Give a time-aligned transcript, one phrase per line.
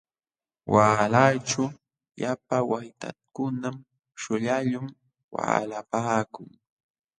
[0.73, 1.63] Waalayćhu
[2.19, 3.75] llapa waytakunam
[4.21, 4.85] shullayuq
[5.33, 6.49] waalapaakun.